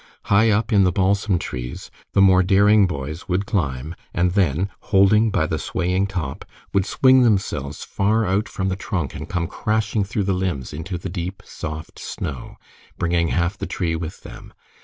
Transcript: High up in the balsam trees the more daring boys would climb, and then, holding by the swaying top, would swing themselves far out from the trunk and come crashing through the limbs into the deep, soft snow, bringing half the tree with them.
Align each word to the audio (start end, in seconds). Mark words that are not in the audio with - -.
High 0.23 0.49
up 0.49 0.73
in 0.73 0.83
the 0.83 0.91
balsam 0.91 1.37
trees 1.37 1.91
the 2.13 2.23
more 2.23 2.41
daring 2.41 2.87
boys 2.87 3.27
would 3.29 3.45
climb, 3.45 3.93
and 4.15 4.31
then, 4.31 4.69
holding 4.79 5.29
by 5.29 5.45
the 5.45 5.59
swaying 5.59 6.07
top, 6.07 6.43
would 6.73 6.87
swing 6.87 7.21
themselves 7.21 7.83
far 7.83 8.25
out 8.25 8.49
from 8.49 8.69
the 8.69 8.75
trunk 8.75 9.13
and 9.13 9.29
come 9.29 9.45
crashing 9.45 10.03
through 10.03 10.23
the 10.23 10.33
limbs 10.33 10.73
into 10.73 10.97
the 10.97 11.07
deep, 11.07 11.43
soft 11.45 11.99
snow, 11.99 12.55
bringing 12.97 13.27
half 13.27 13.59
the 13.59 13.67
tree 13.67 13.95
with 13.95 14.21
them. 14.21 14.55